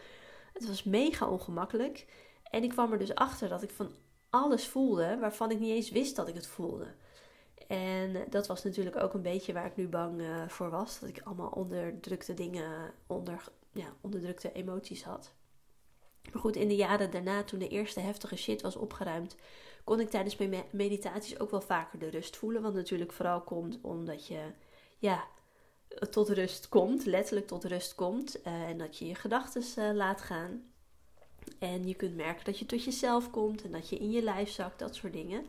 Het 0.52 0.66
was 0.66 0.82
mega 0.84 1.28
ongemakkelijk. 1.28 2.06
En 2.50 2.62
ik 2.62 2.70
kwam 2.70 2.92
er 2.92 2.98
dus 2.98 3.14
achter 3.14 3.48
dat 3.48 3.62
ik 3.62 3.70
van 3.70 3.90
alles 4.30 4.66
voelde 4.66 5.18
waarvan 5.18 5.50
ik 5.50 5.58
niet 5.58 5.70
eens 5.70 5.90
wist 5.90 6.16
dat 6.16 6.28
ik 6.28 6.34
het 6.34 6.46
voelde. 6.46 6.86
En 7.66 8.24
dat 8.30 8.46
was 8.46 8.64
natuurlijk 8.64 8.96
ook 8.96 9.14
een 9.14 9.22
beetje 9.22 9.52
waar 9.52 9.66
ik 9.66 9.76
nu 9.76 9.88
bang 9.88 10.20
uh, 10.20 10.48
voor 10.48 10.70
was. 10.70 11.00
Dat 11.00 11.08
ik 11.08 11.20
allemaal 11.24 11.48
onderdrukte 11.48 12.34
dingen, 12.34 12.92
onder, 13.06 13.44
ja, 13.72 13.94
onderdrukte 14.00 14.52
emoties 14.52 15.04
had. 15.04 15.32
Maar 16.32 16.42
goed, 16.42 16.56
in 16.56 16.68
de 16.68 16.76
jaren 16.76 17.10
daarna, 17.10 17.44
toen 17.44 17.58
de 17.58 17.68
eerste 17.68 18.00
heftige 18.00 18.36
shit 18.36 18.62
was 18.62 18.76
opgeruimd, 18.76 19.36
kon 19.84 20.00
ik 20.00 20.10
tijdens 20.10 20.36
mijn 20.36 20.64
meditaties 20.70 21.38
ook 21.40 21.50
wel 21.50 21.60
vaker 21.60 21.98
de 21.98 22.08
rust 22.08 22.36
voelen. 22.36 22.62
Wat 22.62 22.74
natuurlijk 22.74 23.12
vooral 23.12 23.40
komt 23.40 23.78
omdat 23.82 24.26
je 24.26 24.40
ja, 24.98 25.24
tot 26.10 26.28
rust 26.28 26.68
komt, 26.68 27.06
letterlijk 27.06 27.46
tot 27.46 27.64
rust 27.64 27.94
komt. 27.94 28.38
Uh, 28.46 28.62
en 28.62 28.78
dat 28.78 28.98
je 28.98 29.06
je 29.06 29.14
gedachten 29.14 29.62
uh, 29.78 29.94
laat 29.94 30.20
gaan. 30.20 30.62
En 31.58 31.86
je 31.86 31.94
kunt 31.94 32.16
merken 32.16 32.44
dat 32.44 32.58
je 32.58 32.66
tot 32.66 32.84
jezelf 32.84 33.30
komt 33.30 33.62
en 33.62 33.70
dat 33.70 33.88
je 33.88 33.96
in 33.96 34.10
je 34.10 34.22
lijf 34.22 34.50
zakt, 34.50 34.78
dat 34.78 34.94
soort 34.94 35.12
dingen. 35.12 35.46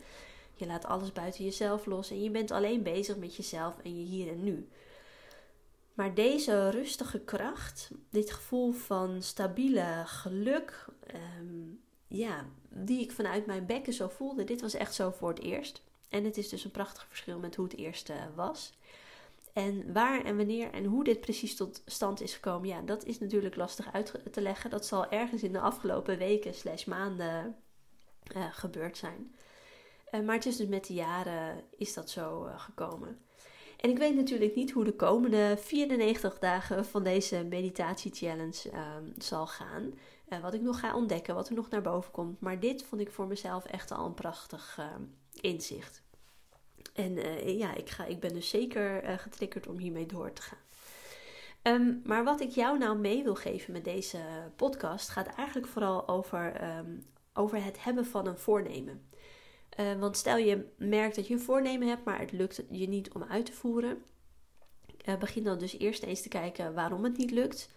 Je 0.55 0.65
laat 0.65 0.85
alles 0.85 1.11
buiten 1.11 1.43
jezelf 1.43 1.85
los 1.85 2.09
en 2.09 2.23
je 2.23 2.29
bent 2.29 2.51
alleen 2.51 2.83
bezig 2.83 3.17
met 3.17 3.35
jezelf 3.35 3.73
en 3.83 3.99
je 3.99 4.05
hier 4.05 4.27
en 4.27 4.43
nu. 4.43 4.69
Maar 5.95 6.13
deze 6.13 6.69
rustige 6.69 7.19
kracht, 7.19 7.91
dit 8.09 8.31
gevoel 8.31 8.71
van 8.71 9.21
stabiele 9.21 10.03
geluk, 10.05 10.85
ehm, 11.07 11.63
ja, 12.07 12.45
die 12.69 13.01
ik 13.01 13.11
vanuit 13.11 13.45
mijn 13.45 13.65
bekken 13.65 13.93
zo 13.93 14.07
voelde, 14.07 14.43
dit 14.43 14.61
was 14.61 14.73
echt 14.73 14.93
zo 14.93 15.11
voor 15.11 15.29
het 15.29 15.41
eerst. 15.41 15.83
En 16.09 16.23
het 16.23 16.37
is 16.37 16.49
dus 16.49 16.63
een 16.63 16.71
prachtig 16.71 17.05
verschil 17.07 17.39
met 17.39 17.55
hoe 17.55 17.65
het 17.65 17.77
eerst 17.77 18.11
was. 18.35 18.73
En 19.53 19.93
waar 19.93 20.23
en 20.23 20.37
wanneer 20.37 20.71
en 20.71 20.85
hoe 20.85 21.03
dit 21.03 21.21
precies 21.21 21.55
tot 21.55 21.81
stand 21.85 22.21
is 22.21 22.33
gekomen, 22.33 22.67
ja, 22.67 22.81
dat 22.81 23.05
is 23.05 23.19
natuurlijk 23.19 23.55
lastig 23.55 23.93
uit 23.93 24.13
te 24.31 24.41
leggen. 24.41 24.69
Dat 24.69 24.85
zal 24.85 25.09
ergens 25.09 25.43
in 25.43 25.51
de 25.51 25.59
afgelopen 25.59 26.17
weken 26.17 26.53
slash 26.53 26.85
maanden 26.85 27.55
uh, 28.35 28.45
gebeurd 28.51 28.97
zijn. 28.97 29.35
Uh, 30.11 30.21
maar 30.21 30.35
het 30.35 30.45
is 30.45 30.57
dus 30.57 30.67
met 30.67 30.87
de 30.87 30.93
jaren 30.93 31.63
is 31.77 31.93
dat 31.93 32.09
zo 32.09 32.49
gekomen. 32.57 33.19
En 33.79 33.89
ik 33.89 33.97
weet 33.97 34.15
natuurlijk 34.15 34.55
niet 34.55 34.71
hoe 34.71 34.83
de 34.83 34.95
komende 34.95 35.57
94 35.59 36.39
dagen 36.39 36.85
van 36.85 37.03
deze 37.03 37.43
meditatie 37.43 38.13
challenge 38.13 38.69
ehm, 38.71 39.03
zal 39.17 39.47
gaan. 39.47 39.93
wat 40.41 40.53
ik 40.53 40.61
nog 40.61 40.79
ga 40.79 40.95
ontdekken, 40.95 41.35
wat 41.35 41.49
er 41.49 41.55
nog 41.55 41.69
naar 41.69 41.81
boven 41.81 42.11
komt. 42.11 42.39
Maar 42.39 42.59
dit 42.59 42.83
vond 42.83 43.01
ik 43.01 43.11
voor 43.11 43.27
mezelf 43.27 43.65
echt 43.65 43.91
al 43.91 44.05
een 44.05 44.13
prachtig 44.13 44.75
ehm, 44.79 45.01
inzicht. 45.41 46.03
En 46.93 47.11
uh, 47.11 47.57
ja, 47.57 47.75
ik, 47.75 47.89
ga, 47.89 48.05
ik 48.05 48.19
ben 48.19 48.33
dus 48.33 48.49
zeker 48.49 49.03
uh, 49.03 49.17
getriggerd 49.17 49.67
om 49.67 49.77
hiermee 49.77 50.05
door 50.05 50.33
te 50.33 50.41
gaan. 50.41 50.57
Um, 51.63 52.01
maar 52.05 52.23
wat 52.23 52.41
ik 52.41 52.49
jou 52.49 52.77
nou 52.77 52.97
mee 52.97 53.23
wil 53.23 53.35
geven 53.35 53.73
met 53.73 53.83
deze 53.83 54.17
podcast 54.55 55.09
gaat 55.09 55.27
eigenlijk 55.27 55.67
vooral 55.67 56.07
over, 56.07 56.61
over 57.33 57.63
het 57.63 57.83
hebben 57.83 58.05
van 58.05 58.27
een 58.27 58.37
voornemen. 58.37 59.09
Uh, 59.79 59.99
want 59.99 60.17
stel 60.17 60.37
je 60.37 60.65
merkt 60.77 61.15
dat 61.15 61.27
je 61.27 61.33
een 61.33 61.39
voornemen 61.39 61.87
hebt, 61.87 62.03
maar 62.03 62.19
het 62.19 62.31
lukt 62.31 62.63
je 62.71 62.87
niet 62.87 63.13
om 63.13 63.23
uit 63.23 63.45
te 63.45 63.53
voeren. 63.53 64.03
begin 65.19 65.43
dan 65.43 65.57
dus 65.57 65.79
eerst 65.79 66.03
eens 66.03 66.21
te 66.21 66.29
kijken 66.29 66.73
waarom 66.73 67.03
het 67.03 67.17
niet 67.17 67.31
lukt. 67.31 67.69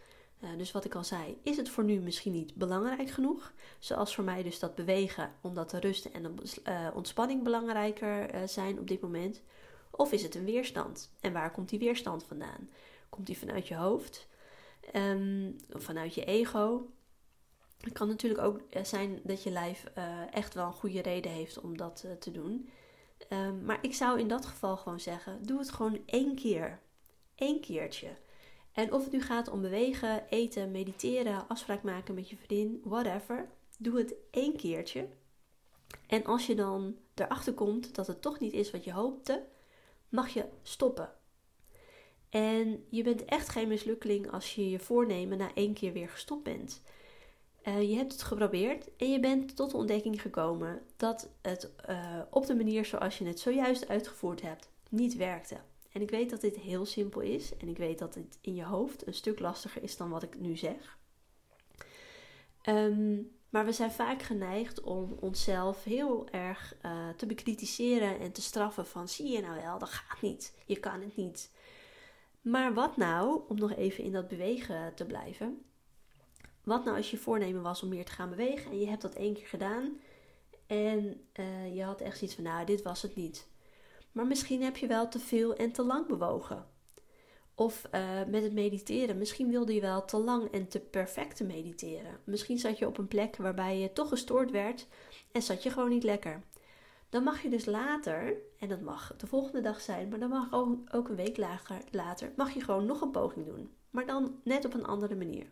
Uh, 0.43 0.49
dus 0.57 0.73
wat 0.73 0.85
ik 0.85 0.95
al 0.95 1.05
zei, 1.05 1.39
is 1.43 1.57
het 1.57 1.69
voor 1.69 1.85
nu 1.85 2.01
misschien 2.01 2.33
niet 2.33 2.55
belangrijk 2.55 3.11
genoeg? 3.11 3.53
Zoals 3.79 4.15
voor 4.15 4.25
mij 4.25 4.43
dus 4.43 4.59
dat 4.59 4.75
bewegen, 4.75 5.33
omdat 5.41 5.71
de 5.71 5.81
rust 5.81 6.05
en 6.05 6.23
de 6.23 6.91
ontspanning 6.95 7.43
belangrijker 7.43 8.49
zijn 8.49 8.79
op 8.79 8.89
dit 8.89 9.01
moment. 9.01 9.43
Of 9.91 10.13
is 10.13 10.23
het 10.23 10.35
een 10.35 10.45
weerstand? 10.45 11.11
En 11.21 11.33
waar 11.33 11.51
komt 11.51 11.69
die 11.69 11.79
weerstand 11.79 12.25
vandaan? 12.25 12.71
Komt 13.09 13.27
die 13.27 13.39
vanuit 13.39 13.69
je 13.69 13.75
hoofd? 13.75 14.27
Of 15.73 15.83
vanuit 15.83 16.15
je 16.15 16.25
ego? 16.25 16.87
Het 17.81 17.93
kan 17.93 18.09
natuurlijk 18.09 18.43
ook 18.43 18.61
zijn 18.83 19.21
dat 19.25 19.43
je 19.43 19.51
lijf 19.51 19.85
echt 20.31 20.55
wel 20.55 20.67
een 20.67 20.73
goede 20.73 21.03
reden 21.03 21.31
heeft 21.31 21.61
om 21.61 21.77
dat 21.77 22.07
te 22.19 22.31
doen. 22.31 22.69
Um, 23.33 23.65
maar 23.65 23.79
ik 23.83 23.95
zou 23.95 24.21
in 24.21 24.29
dat 24.29 24.47
geval 24.47 24.77
gewoon 24.77 25.01
zeggen: 25.01 25.43
doe 25.43 25.59
het 25.59 25.71
gewoon 25.71 25.99
één 26.07 26.35
keer. 26.35 26.81
Eén 27.37 27.61
keertje. 27.61 28.09
En 28.73 28.93
of 28.93 29.03
het 29.03 29.13
nu 29.13 29.23
gaat 29.23 29.49
om 29.49 29.61
bewegen, 29.61 30.29
eten, 30.29 30.71
mediteren, 30.71 31.49
afspraak 31.49 31.83
maken 31.83 32.15
met 32.15 32.31
je 32.31 32.37
vriendin, 32.37 32.81
whatever. 32.85 33.49
Doe 33.79 33.99
het 33.99 34.15
één 34.31 34.57
keertje. 34.57 35.09
En 36.07 36.25
als 36.25 36.47
je 36.47 36.55
dan 36.55 36.97
erachter 37.15 37.55
komt 37.55 37.95
dat 37.95 38.07
het 38.07 38.23
toch 38.23 38.39
niet 38.39 38.53
is 38.53 38.71
wat 38.71 38.85
je 38.85 38.93
hoopte, 38.93 39.47
mag 40.09 40.29
je 40.29 40.45
stoppen. 40.63 41.13
En 42.29 42.87
je 42.91 43.03
bent 43.03 43.25
echt 43.25 43.49
geen 43.49 43.69
mislukkeling 43.69 44.31
als 44.31 44.55
je 44.55 44.71
je 44.71 44.79
voornemen 44.79 45.39
na 45.39 45.55
één 45.55 45.75
keer 45.75 45.93
weer 45.93 46.09
gestopt 46.09 46.43
bent. 46.43 46.83
Uh, 47.69 47.91
je 47.91 47.97
hebt 47.97 48.13
het 48.13 48.23
geprobeerd 48.23 48.97
en 48.97 49.11
je 49.11 49.21
bent 49.21 49.57
tot 49.57 49.71
de 49.71 49.77
ontdekking 49.77 50.23
gekomen 50.23 50.83
dat 50.97 51.31
het 51.43 51.71
uh, 51.89 52.21
op 52.31 52.47
de 52.47 52.55
manier 52.55 52.85
zoals 52.85 53.19
je 53.19 53.25
het 53.27 53.41
zojuist 53.41 53.89
uitgevoerd 53.89 54.43
hebt 54.43 54.69
niet 54.89 55.17
werkte. 55.17 55.57
En 55.93 56.03
ik 56.03 56.11
weet 56.11 56.31
dat 56.31 56.41
dit 56.41 56.57
heel 56.57 56.87
simpel 56.87 57.21
is 57.21 57.57
en 57.57 57.69
ik 57.69 57.77
weet 57.77 57.99
dat 57.99 58.15
het 58.15 58.39
in 58.41 58.55
je 58.55 58.65
hoofd 58.65 59.07
een 59.07 59.15
stuk 59.15 59.39
lastiger 59.39 59.83
is 59.83 59.97
dan 59.97 60.11
wat 60.11 60.23
ik 60.23 60.41
nu 60.41 60.57
zeg. 60.57 60.99
Um, 62.69 63.37
maar 63.49 63.65
we 63.65 63.73
zijn 63.73 63.91
vaak 63.91 64.23
geneigd 64.23 64.81
om 64.81 65.17
onszelf 65.21 65.85
heel 65.85 66.29
erg 66.29 66.77
uh, 66.83 67.09
te 67.09 67.27
bekritiseren 67.27 68.21
en 68.21 68.33
te 68.33 68.43
straffen 68.43 68.87
van 68.87 69.09
zie 69.09 69.29
je 69.29 69.41
nou 69.41 69.61
wel, 69.63 69.79
dat 69.79 69.89
gaat 69.89 70.23
niet, 70.23 70.59
je 70.67 70.79
kan 70.79 71.01
het 71.01 71.17
niet. 71.17 71.51
Maar 72.41 72.75
wat 72.75 72.97
nou, 72.97 73.41
om 73.49 73.59
nog 73.59 73.75
even 73.75 74.05
in 74.05 74.13
dat 74.13 74.29
bewegen 74.29 74.95
te 74.95 75.05
blijven, 75.05 75.63
wat 76.69 76.85
nou 76.85 76.97
als 76.97 77.11
je 77.11 77.17
voornemen 77.17 77.63
was 77.63 77.83
om 77.83 77.89
meer 77.89 78.05
te 78.05 78.13
gaan 78.13 78.31
bewegen 78.31 78.71
en 78.71 78.81
je 78.81 78.89
hebt 78.89 79.03
dat 79.03 79.15
één 79.15 79.35
keer 79.35 79.47
gedaan 79.47 79.99
en 80.67 81.21
uh, 81.41 81.75
je 81.75 81.83
had 81.83 82.01
echt 82.01 82.19
zoiets 82.19 82.37
van 82.37 82.45
nou, 82.45 82.67
dit 82.67 82.83
was 82.83 83.03
het 83.03 83.15
niet. 83.15 83.49
Maar 84.13 84.27
misschien 84.27 84.63
heb 84.63 84.77
je 84.77 84.87
wel 84.87 85.09
te 85.09 85.19
veel 85.19 85.55
en 85.55 85.73
te 85.73 85.85
lang 85.85 86.07
bewogen. 86.07 86.67
Of 87.55 87.89
uh, 87.95 88.25
met 88.27 88.43
het 88.43 88.53
mediteren, 88.53 89.19
misschien 89.19 89.51
wilde 89.51 89.75
je 89.75 89.81
wel 89.81 90.05
te 90.05 90.17
lang 90.17 90.51
en 90.51 90.69
te 90.69 90.81
perfect 90.81 91.37
te 91.37 91.45
mediteren. 91.45 92.21
Misschien 92.25 92.59
zat 92.59 92.79
je 92.79 92.87
op 92.87 92.99
een 92.99 93.09
plek 93.09 93.37
waarbij 93.37 93.79
je 93.79 93.93
toch 93.93 94.09
gestoord 94.09 94.51
werd 94.51 94.87
en 95.33 95.43
zat 95.43 95.63
je 95.63 95.71
gewoon 95.71 95.89
niet 95.89 96.03
lekker. 96.03 96.43
Dan 97.09 97.23
mag 97.23 97.43
je 97.43 97.49
dus 97.49 97.65
later, 97.65 98.37
en 98.59 98.69
dat 98.69 98.81
mag 98.81 99.15
de 99.17 99.27
volgende 99.27 99.61
dag 99.61 99.81
zijn, 99.81 100.09
maar 100.09 100.19
dan 100.19 100.29
mag 100.29 100.53
ook, 100.53 100.95
ook 100.95 101.09
een 101.09 101.17
week 101.17 101.37
later, 101.91 102.33
mag 102.37 102.55
je 102.55 102.61
gewoon 102.61 102.87
nog 102.87 103.01
een 103.01 103.11
poging 103.11 103.47
doen. 103.47 103.71
Maar 103.91 104.07
dan 104.07 104.41
net 104.45 104.65
op 104.65 104.75
een 104.75 104.87
andere 104.87 105.15
manier. 105.15 105.47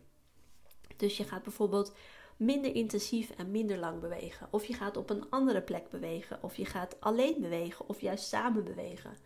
Dus 0.97 1.17
je 1.17 1.23
gaat 1.23 1.43
bijvoorbeeld 1.43 1.93
minder 2.37 2.75
intensief 2.75 3.29
en 3.29 3.51
minder 3.51 3.77
lang 3.77 3.99
bewegen. 3.99 4.47
Of 4.49 4.65
je 4.65 4.73
gaat 4.73 4.97
op 4.97 5.09
een 5.09 5.29
andere 5.29 5.61
plek 5.61 5.89
bewegen. 5.89 6.43
Of 6.43 6.55
je 6.55 6.65
gaat 6.65 6.95
alleen 6.99 7.41
bewegen. 7.41 7.89
Of 7.89 8.01
juist 8.01 8.27
samen 8.27 8.63
bewegen. 8.63 9.17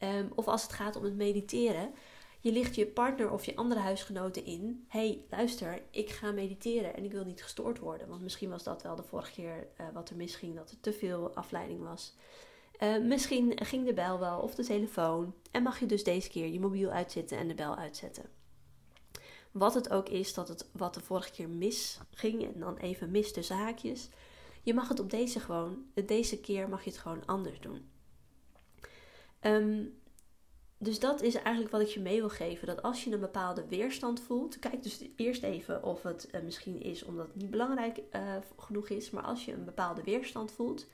Um, 0.00 0.32
of 0.34 0.48
als 0.48 0.62
het 0.62 0.72
gaat 0.72 0.96
om 0.96 1.04
het 1.04 1.16
mediteren. 1.16 1.94
Je 2.40 2.52
ligt 2.52 2.74
je 2.74 2.86
partner 2.86 3.30
of 3.30 3.44
je 3.44 3.56
andere 3.56 3.80
huisgenoten 3.80 4.44
in. 4.44 4.84
hey, 4.88 5.24
luister, 5.30 5.82
ik 5.90 6.10
ga 6.10 6.32
mediteren 6.32 6.94
en 6.94 7.04
ik 7.04 7.12
wil 7.12 7.24
niet 7.24 7.42
gestoord 7.42 7.78
worden. 7.78 8.08
Want 8.08 8.22
misschien 8.22 8.50
was 8.50 8.62
dat 8.62 8.82
wel 8.82 8.96
de 8.96 9.02
vorige 9.02 9.32
keer 9.32 9.66
uh, 9.80 9.86
wat 9.92 10.10
er 10.10 10.16
misging. 10.16 10.56
Dat 10.56 10.70
er 10.70 10.80
te 10.80 10.92
veel 10.92 11.34
afleiding 11.34 11.82
was. 11.82 12.14
Uh, 12.82 12.98
misschien 12.98 13.64
ging 13.64 13.86
de 13.86 13.94
bel 13.94 14.18
wel 14.18 14.40
of 14.40 14.54
de 14.54 14.64
telefoon. 14.64 15.34
En 15.50 15.62
mag 15.62 15.80
je 15.80 15.86
dus 15.86 16.04
deze 16.04 16.28
keer 16.28 16.46
je 16.46 16.60
mobiel 16.60 16.90
uitzetten 16.90 17.38
en 17.38 17.48
de 17.48 17.54
bel 17.54 17.76
uitzetten. 17.76 18.35
Wat 19.58 19.74
het 19.74 19.90
ook 19.90 20.08
is 20.08 20.34
dat 20.34 20.48
het 20.48 20.68
wat 20.72 20.94
de 20.94 21.00
vorige 21.00 21.30
keer 21.30 21.48
mis 21.48 22.00
ging 22.10 22.44
en 22.44 22.60
dan 22.60 22.76
even 22.76 23.10
mis 23.10 23.32
tussen 23.32 23.56
haakjes. 23.56 24.08
Je 24.62 24.74
mag 24.74 24.88
het 24.88 25.00
op 25.00 25.10
deze 25.10 25.40
gewoon, 25.40 25.84
deze 26.06 26.40
keer 26.40 26.68
mag 26.68 26.84
je 26.84 26.90
het 26.90 26.98
gewoon 26.98 27.26
anders 27.26 27.60
doen. 27.60 27.90
Um, 29.40 29.98
dus 30.78 30.98
dat 30.98 31.22
is 31.22 31.34
eigenlijk 31.34 31.70
wat 31.70 31.80
ik 31.80 31.88
je 31.88 32.00
mee 32.00 32.18
wil 32.18 32.28
geven. 32.28 32.66
Dat 32.66 32.82
als 32.82 33.04
je 33.04 33.12
een 33.12 33.20
bepaalde 33.20 33.66
weerstand 33.68 34.20
voelt, 34.20 34.58
kijk 34.58 34.82
dus 34.82 35.04
eerst 35.16 35.42
even 35.42 35.82
of 35.82 36.02
het 36.02 36.28
uh, 36.34 36.40
misschien 36.40 36.80
is 36.82 37.04
omdat 37.04 37.26
het 37.26 37.36
niet 37.36 37.50
belangrijk 37.50 37.98
uh, 38.12 38.36
genoeg 38.56 38.88
is. 38.88 39.10
Maar 39.10 39.24
als 39.24 39.44
je 39.44 39.52
een 39.52 39.64
bepaalde 39.64 40.02
weerstand 40.02 40.52
voelt, 40.52 40.86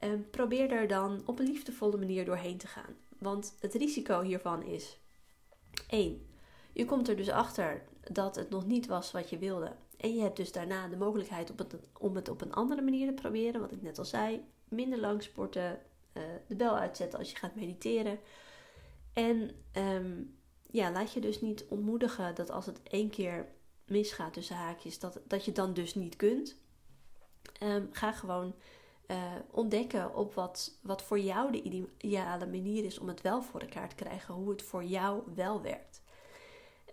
um, 0.00 0.30
probeer 0.30 0.70
er 0.70 0.88
dan 0.88 1.22
op 1.26 1.38
een 1.38 1.46
liefdevolle 1.46 1.96
manier 1.96 2.24
doorheen 2.24 2.58
te 2.58 2.66
gaan. 2.66 2.96
Want 3.18 3.54
het 3.60 3.74
risico 3.74 4.20
hiervan 4.20 4.62
is 4.62 4.98
1. 5.88 6.32
Je 6.74 6.84
komt 6.84 7.08
er 7.08 7.16
dus 7.16 7.30
achter 7.30 7.82
dat 8.12 8.36
het 8.36 8.50
nog 8.50 8.66
niet 8.66 8.86
was 8.86 9.10
wat 9.10 9.30
je 9.30 9.38
wilde. 9.38 9.72
En 9.96 10.14
je 10.14 10.22
hebt 10.22 10.36
dus 10.36 10.52
daarna 10.52 10.88
de 10.88 10.96
mogelijkheid 10.96 11.52
om 11.98 12.16
het 12.16 12.28
op 12.28 12.40
een 12.40 12.52
andere 12.52 12.82
manier 12.82 13.06
te 13.06 13.14
proberen. 13.14 13.60
Wat 13.60 13.72
ik 13.72 13.82
net 13.82 13.98
al 13.98 14.04
zei. 14.04 14.44
Minder 14.68 14.98
lang 14.98 15.22
sporten. 15.22 15.78
Uh, 16.12 16.22
de 16.46 16.56
bel 16.56 16.76
uitzetten 16.76 17.18
als 17.18 17.30
je 17.30 17.36
gaat 17.36 17.54
mediteren. 17.54 18.18
En 19.12 19.50
um, 19.76 20.36
ja, 20.70 20.90
laat 20.90 21.12
je 21.12 21.20
dus 21.20 21.40
niet 21.40 21.64
ontmoedigen 21.68 22.34
dat 22.34 22.50
als 22.50 22.66
het 22.66 22.82
één 22.82 23.10
keer 23.10 23.48
misgaat 23.86 24.32
tussen 24.32 24.56
haakjes, 24.56 24.98
dat, 24.98 25.20
dat 25.26 25.44
je 25.44 25.52
dan 25.52 25.74
dus 25.74 25.94
niet 25.94 26.16
kunt. 26.16 26.56
Um, 27.62 27.88
ga 27.92 28.12
gewoon 28.12 28.54
uh, 29.06 29.32
ontdekken 29.50 30.14
op 30.14 30.34
wat, 30.34 30.78
wat 30.82 31.02
voor 31.02 31.18
jou 31.18 31.52
de 31.52 31.62
ideale 31.62 32.46
manier 32.46 32.84
is 32.84 32.98
om 32.98 33.08
het 33.08 33.20
wel 33.20 33.42
voor 33.42 33.60
elkaar 33.60 33.88
te 33.88 33.94
krijgen. 33.94 34.34
Hoe 34.34 34.50
het 34.50 34.62
voor 34.62 34.84
jou 34.84 35.22
wel 35.34 35.62
werkt. 35.62 36.02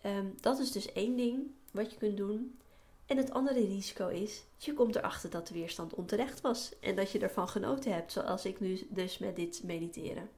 Um, 0.05 0.35
dat 0.39 0.59
is 0.59 0.71
dus 0.71 0.91
één 0.91 1.15
ding 1.15 1.51
wat 1.71 1.91
je 1.91 1.97
kunt 1.97 2.17
doen. 2.17 2.59
En 3.05 3.17
het 3.17 3.31
andere 3.31 3.65
risico 3.65 4.07
is, 4.07 4.43
je 4.57 4.73
komt 4.73 4.95
erachter 4.95 5.29
dat 5.29 5.47
de 5.47 5.53
weerstand 5.53 5.93
onterecht 5.93 6.41
was. 6.41 6.71
En 6.79 6.95
dat 6.95 7.11
je 7.11 7.19
ervan 7.19 7.47
genoten 7.47 7.93
hebt, 7.93 8.11
zoals 8.11 8.45
ik 8.45 8.59
nu 8.59 8.87
dus 8.89 9.17
met 9.17 9.35
dit 9.35 9.63
mediteren. 9.63 10.29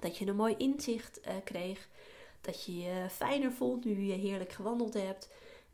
Dat 0.00 0.16
je 0.16 0.26
een 0.26 0.36
mooi 0.36 0.54
inzicht 0.56 1.20
uh, 1.26 1.32
kreeg. 1.44 1.88
Dat 2.40 2.64
je 2.64 2.78
je 2.78 3.06
fijner 3.10 3.52
voelt 3.52 3.84
nu 3.84 4.00
je 4.00 4.12
heerlijk 4.12 4.52
gewandeld 4.52 4.94
hebt. 4.94 5.28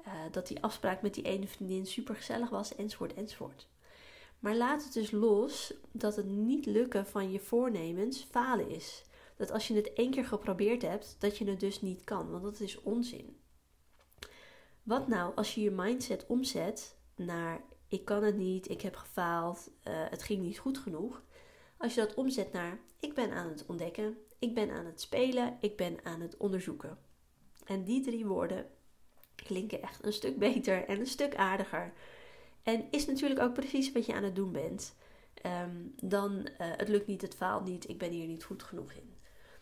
Uh, 0.07 0.13
dat 0.31 0.47
die 0.47 0.63
afspraak 0.63 1.03
met 1.03 1.15
die 1.15 1.25
ene 1.25 1.47
vriendin 1.47 1.87
super 1.87 2.15
gezellig 2.15 2.51
was, 2.51 2.75
enzovoort, 2.75 3.15
enzovoort. 3.15 3.67
Maar 4.39 4.57
laat 4.57 4.85
het 4.85 4.93
dus 4.93 5.11
los 5.11 5.75
dat 5.93 6.17
het 6.17 6.27
niet 6.27 6.67
lukken 6.67 7.07
van 7.07 7.33
je 7.33 7.41
voornemens 7.41 8.27
falen 8.31 8.71
is. 8.71 9.03
Dat 9.39 9.51
als 9.51 9.69
je 9.69 9.75
het 9.75 9.93
één 9.93 10.11
keer 10.11 10.25
geprobeerd 10.25 10.83
hebt, 10.83 11.17
dat 11.19 11.39
je 11.39 11.45
het 11.45 11.61
dus 11.61 11.81
niet 11.81 12.05
kan, 12.05 12.31
want 12.31 12.43
dat 12.43 12.61
is 12.61 12.83
onzin. 12.83 13.37
Wat 14.83 15.09
nou 15.09 15.35
als 15.35 15.55
je 15.55 15.61
je 15.61 15.71
mindset 15.71 16.27
omzet 16.27 16.97
naar 17.17 17.61
ik 17.89 18.05
kan 18.05 18.23
het 18.23 18.37
niet, 18.37 18.71
ik 18.71 18.81
heb 18.81 18.97
gefaald, 18.97 19.71
uh, 19.85 20.05
het 20.11 20.23
ging 20.23 20.43
niet 20.43 20.59
goed 20.59 20.79
genoeg. 20.79 21.23
Als 21.77 21.95
je 21.95 22.01
dat 22.01 22.15
omzet 22.15 22.53
naar 22.53 22.79
ik 23.01 23.15
ben 23.15 23.33
aan 23.33 23.49
het 23.49 23.67
ontdekken, 23.67 24.19
ik 24.39 24.55
ben 24.55 24.71
aan 24.71 24.87
het 24.87 25.01
spelen, 25.01 25.57
ik 25.61 25.77
ben 25.77 25.99
aan 26.03 26.21
het 26.21 26.37
onderzoeken. 26.37 26.99
En 27.65 27.85
die 27.85 28.03
drie 28.03 28.27
woorden 28.27 28.67
klinken 29.35 29.83
echt 29.83 30.05
een 30.05 30.13
stuk 30.13 30.39
beter 30.39 30.85
en 30.85 31.01
een 31.01 31.07
stuk 31.07 31.37
aardiger. 31.37 31.93
En 32.63 32.85
is 32.91 33.07
natuurlijk 33.07 33.41
ook 33.41 33.55
precies 33.55 33.93
wat 33.93 34.07
je 34.07 34.15
aan 34.15 34.25
het 34.25 34.37
doen 34.37 34.53
bent. 34.53 34.95
Ehm, 35.35 35.77
dan 36.03 36.33
uh, 36.33 36.47
het 36.59 36.89
lukt 36.89 37.07
niet, 37.07 37.23
het 37.23 37.35
faalt 37.35 37.65
niet, 37.65 37.89
ik 37.89 37.99
ben 37.99 38.11
hier 38.11 38.27
niet 38.27 38.45
goed 38.45 38.63
genoeg 38.63 38.93
in. 38.93 39.18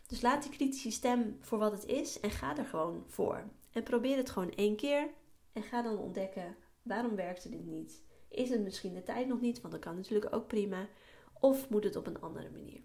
Dus 0.07 0.21
laat 0.21 0.43
die 0.43 0.53
kritische 0.53 0.91
stem 0.91 1.37
voor 1.41 1.59
wat 1.59 1.73
het 1.73 1.85
is 1.85 2.21
en 2.21 2.31
ga 2.31 2.57
er 2.57 2.65
gewoon 2.65 3.05
voor. 3.07 3.45
En 3.73 3.83
probeer 3.83 4.17
het 4.17 4.31
gewoon 4.31 4.51
één 4.51 4.77
keer 4.77 5.09
en 5.53 5.63
ga 5.63 5.83
dan 5.83 5.99
ontdekken 5.99 6.57
waarom 6.83 7.17
werkte 7.17 7.49
dit 7.49 7.67
niet. 7.67 8.03
Is 8.29 8.49
het 8.51 8.61
misschien 8.61 8.95
de 8.95 9.03
tijd 9.03 9.29
nog 9.29 9.41
niet, 9.41 9.61
want 9.61 9.73
dat 9.73 9.83
kan 9.83 9.97
natuurlijk 9.97 10.35
ook 10.35 10.47
prima. 10.47 10.89
Of 11.41 11.69
moet 11.69 11.85
het 11.85 11.97
op 11.97 12.07
een 12.07 12.21
andere 12.21 12.51
manier? 12.51 12.81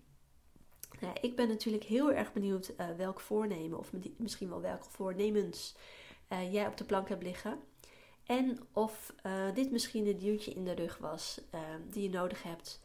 Nou, 0.99 1.15
ik 1.21 1.35
ben 1.35 1.47
natuurlijk 1.47 1.83
heel 1.83 2.11
erg 2.11 2.33
benieuwd 2.33 2.73
uh, 2.77 2.89
welk 2.97 3.19
voornemen, 3.19 3.79
of 3.79 3.91
misschien 4.17 4.49
wel 4.49 4.61
welke 4.61 4.89
voornemens 4.89 5.75
uh, 6.29 6.53
jij 6.53 6.67
op 6.67 6.77
de 6.77 6.83
plank 6.83 7.09
hebt 7.09 7.23
liggen. 7.23 7.59
En 8.25 8.59
of 8.71 9.13
uh, 9.25 9.53
dit 9.53 9.71
misschien 9.71 10.07
een 10.07 10.17
duwtje 10.17 10.51
in 10.51 10.63
de 10.63 10.73
rug 10.73 10.97
was 10.97 11.41
die 11.89 12.03
je 12.03 12.09
nodig 12.09 12.43
hebt 12.43 12.81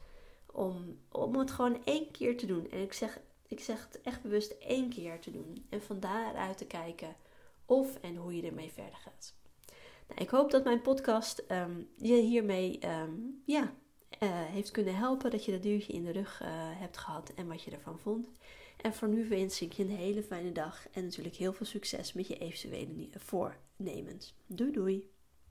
om, 0.52 0.98
om 1.08 1.36
het 1.36 1.50
gewoon 1.50 1.84
één 1.84 2.10
keer 2.10 2.36
te 2.36 2.46
doen. 2.46 2.70
En 2.70 2.82
ik 2.82 2.92
zeg, 2.92 3.20
ik 3.48 3.60
zeg 3.60 3.88
het 3.92 4.00
echt 4.00 4.22
bewust 4.22 4.50
één 4.50 4.88
keer 4.88 5.20
te 5.20 5.30
doen. 5.30 5.66
En 5.68 5.82
van 5.82 6.00
daaruit 6.00 6.58
te 6.58 6.66
kijken 6.66 7.16
of 7.66 7.96
en 7.96 8.16
hoe 8.16 8.36
je 8.36 8.42
ermee 8.42 8.72
verder 8.72 8.96
gaat. 8.96 9.34
Nou, 10.08 10.20
ik 10.20 10.28
hoop 10.28 10.50
dat 10.50 10.64
mijn 10.64 10.82
podcast 10.82 11.44
um, 11.50 11.88
je 11.96 12.14
hiermee 12.14 12.78
um, 12.84 13.42
ja, 13.44 13.62
uh, 13.62 14.28
heeft 14.30 14.70
kunnen 14.70 14.96
helpen. 14.96 15.30
Dat 15.30 15.44
je 15.44 15.52
dat 15.52 15.62
duwtje 15.62 15.92
in 15.92 16.04
de 16.04 16.12
rug 16.12 16.40
uh, 16.42 16.48
hebt 16.52 16.96
gehad 16.96 17.32
en 17.34 17.46
wat 17.46 17.62
je 17.62 17.70
ervan 17.70 17.98
vond. 17.98 18.28
En 18.76 18.94
voor 18.94 19.08
nu 19.08 19.28
wens 19.28 19.60
ik 19.60 19.72
je 19.72 19.82
een 19.82 19.96
hele 19.96 20.22
fijne 20.22 20.52
dag 20.52 20.88
en 20.92 21.04
natuurlijk 21.04 21.36
heel 21.36 21.52
veel 21.52 21.66
succes 21.66 22.12
met 22.12 22.26
je 22.26 22.38
eventuele 22.38 23.08
voornemens. 23.16 24.34
Doei 24.46 24.72
doei! 24.72 25.15